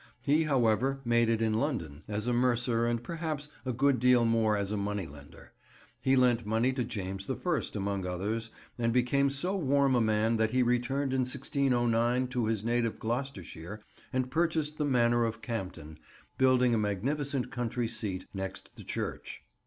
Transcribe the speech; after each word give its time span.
He, 0.25 0.45
however, 0.45 0.99
made 1.05 1.29
it 1.29 1.43
in 1.43 1.53
London, 1.53 2.01
as 2.07 2.25
a 2.25 2.33
mercer 2.33 2.87
and 2.87 3.03
perhaps 3.03 3.49
a 3.67 3.71
good 3.71 3.99
deal 3.99 4.25
more 4.25 4.57
as 4.57 4.71
a 4.71 4.75
moneylender. 4.75 5.51
He 6.01 6.15
lent 6.15 6.43
money 6.43 6.73
to 6.73 6.83
James 6.83 7.27
the 7.27 7.35
First 7.35 7.75
among 7.75 8.07
others, 8.07 8.49
and 8.79 8.91
became 8.91 9.29
so 9.29 9.55
warm 9.55 9.93
a 9.93 10.01
man 10.01 10.37
that 10.37 10.49
he 10.49 10.63
returned 10.63 11.13
in 11.13 11.19
1609 11.21 12.29
to 12.29 12.47
his 12.47 12.63
native 12.63 12.97
Gloucestershire 12.97 13.81
and 14.11 14.31
purchased 14.31 14.79
the 14.79 14.85
manor 14.85 15.23
of 15.23 15.43
Campden, 15.43 15.97
building 16.39 16.73
a 16.73 16.79
magnificent 16.79 17.51
country 17.51 17.87
seat 17.87 18.25
next 18.33 18.75
the 18.77 18.83
church. 18.83 19.43